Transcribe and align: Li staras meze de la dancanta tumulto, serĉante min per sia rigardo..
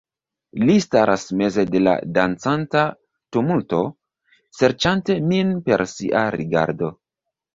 Li 0.67 0.75
staras 0.85 1.25
meze 1.41 1.65
de 1.73 1.81
la 1.87 1.91
dancanta 2.15 2.81
tumulto, 3.37 3.83
serĉante 4.61 5.17
min 5.33 5.51
per 5.69 5.85
sia 5.95 6.25
rigardo.. 6.37 6.93